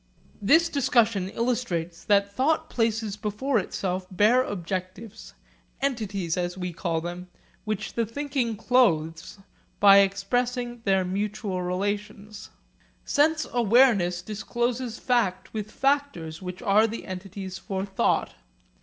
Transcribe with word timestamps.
This 0.41 0.67
discussion 0.67 1.29
illustrates 1.29 2.03
that 2.05 2.33
thought 2.33 2.71
places 2.71 3.15
before 3.17 3.59
itself 3.59 4.07
bare 4.09 4.41
objectives, 4.41 5.35
entities 5.79 6.37
as 6.37 6.57
we 6.57 6.73
call 6.73 7.01
them, 7.01 7.27
which 7.65 7.93
the 7.93 8.07
thinking 8.07 8.55
clothes 8.57 9.37
by 9.79 9.97
expressing 9.99 10.81
their 10.85 11.05
mutual 11.05 11.61
relations. 11.61 12.49
Sense 13.05 13.45
awareness 13.53 14.23
discloses 14.23 14.97
fact 14.97 15.53
with 15.53 15.69
factors 15.69 16.41
which 16.41 16.63
are 16.63 16.87
the 16.87 17.05
entities 17.05 17.59
for 17.59 17.85
thought. 17.85 18.33